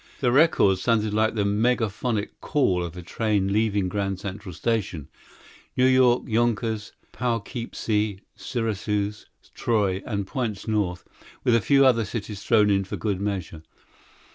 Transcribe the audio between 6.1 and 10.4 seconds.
Yonkers, Poughkeepsie, Syracuse, Troy, and